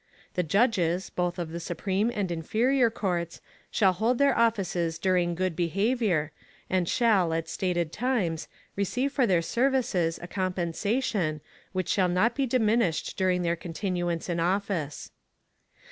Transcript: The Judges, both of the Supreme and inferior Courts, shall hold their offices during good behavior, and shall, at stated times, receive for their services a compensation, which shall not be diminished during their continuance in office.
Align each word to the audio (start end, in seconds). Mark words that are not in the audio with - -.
The 0.33 0.41
Judges, 0.41 1.11
both 1.11 1.37
of 1.37 1.51
the 1.51 1.59
Supreme 1.59 2.09
and 2.15 2.31
inferior 2.31 2.89
Courts, 2.89 3.39
shall 3.69 3.93
hold 3.93 4.17
their 4.17 4.35
offices 4.35 4.97
during 4.97 5.35
good 5.35 5.55
behavior, 5.55 6.31
and 6.71 6.89
shall, 6.89 7.33
at 7.35 7.47
stated 7.47 7.91
times, 7.91 8.47
receive 8.75 9.11
for 9.11 9.27
their 9.27 9.43
services 9.43 10.17
a 10.19 10.27
compensation, 10.27 11.39
which 11.71 11.87
shall 11.87 12.09
not 12.09 12.33
be 12.33 12.47
diminished 12.47 13.15
during 13.15 13.43
their 13.43 13.55
continuance 13.55 14.27
in 14.27 14.39
office. 14.39 15.11